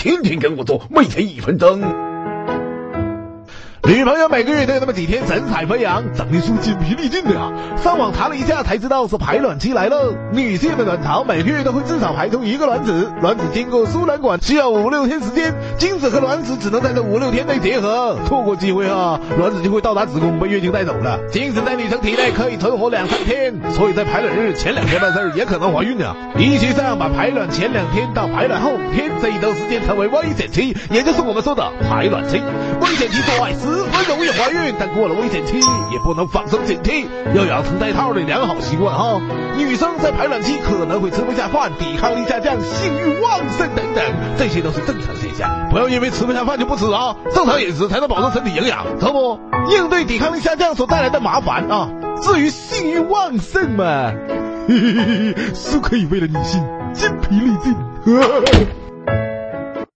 [0.00, 2.09] 天天跟我做，每天一分钟。
[3.90, 7.50] 女朋友每个月都有那么几天神采飞扬，长得是筋疲力尽的啊！
[7.82, 8.36] 上网查了。
[8.36, 10.14] 一下才知道是排卵期来了。
[10.32, 21.18] 女性的卵巢每个月都会至少排出一个卵子，卵子经过输卵管需要五六天时间，精子和卵子只能在这五六天内结合，错过机会啊，卵子就会到达子宫被月经带走了。
[21.32, 26.14] 精子在女生体内可以存活两三天，所以在排卵日前两天的事儿也可能怀孕的。
[26.38, 32.40] 医学上把排卵前两天到排卵后五天这一段时间称为危险期，也就是我们说的排卵期。
[32.80, 35.58] 危险期做爱十分容易怀孕，但过了危险期
[35.92, 39.20] 也不能放松警惕，要养成带套的良好习惯哈。
[39.56, 44.04] 女生在排卵期可能会吃不下饭、抵抗力下降、性欲旺盛等等，
[44.38, 45.68] 这些都是正常现象。
[45.70, 49.38] 不要因为吃不下饭就不吃啊，正常饮食才能保证身体营养，知道不？
[49.70, 51.90] 应对抵抗力下降所带来的麻烦啊。
[52.22, 54.12] 至于性欲旺盛嘛，
[54.68, 57.76] 嘿嘿嘿，是可以为了女性筋疲力尽。